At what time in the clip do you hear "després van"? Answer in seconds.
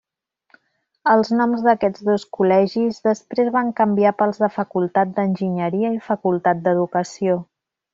3.11-3.71